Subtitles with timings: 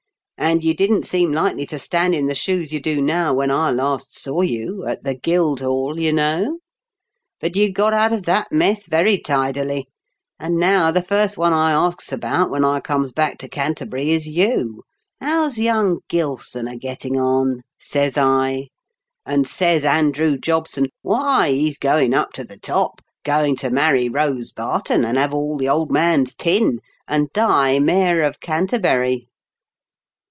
[0.51, 3.69] "And you didn't seem likely to stand in the shoes you do now when I
[3.69, 6.57] last saw you— at the Guildhall, you know.
[7.39, 9.87] But you got out of that mess very tidily;
[10.39, 14.27] and now, the first one I asks about when I comes back to Canterbury is
[14.27, 19.35] 3'ou:* How's young Gilson a getting on V 186 m KENT WITH OH ABLE 8
[19.37, 19.49] DIOKENS.
[19.51, 19.85] says I.
[19.85, 24.09] And says Andrew Jobson, ^ Wliy^ he's going up to the top; going to marry
[24.09, 29.27] Rose Barton, and have all the old man's tin, and die mayor of Canterbury.'